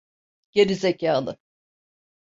Geri 0.51 0.75
zekâlı! 0.75 1.37